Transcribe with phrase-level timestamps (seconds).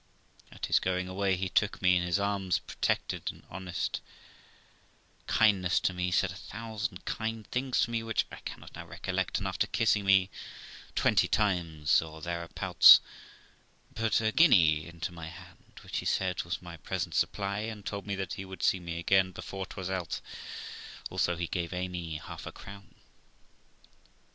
[0.51, 4.01] At his going away he took me in his arms, protested an honest
[5.27, 9.37] kindness to me; said a thousand kind things to me, which I cannot now recollect;
[9.37, 10.31] and, after kissing me
[10.95, 12.99] twenty times or thereabouts,
[13.93, 16.55] put a guinea into my THE LIFE OF ROXANA 211 hand, which, he said, was
[16.55, 19.77] for my present supply, and told me that he would see me again before it
[19.77, 20.19] was out;
[21.11, 22.95] also he gave Amy half a crown.